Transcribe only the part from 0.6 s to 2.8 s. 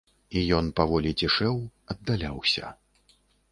паволі цішэў, аддаляўся.